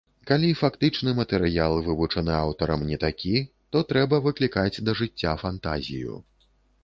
Калі 0.29 0.47
фактычны 0.59 1.11
матэрыял, 1.17 1.73
вывучаны 1.87 2.33
аўтарам, 2.45 2.87
не 2.93 2.97
такі, 3.05 3.35
то 3.75 3.83
трэба 3.93 4.15
выклікаць 4.29 4.81
да 4.87 4.91
жыцця 5.03 5.33
фантазію. 5.45 6.13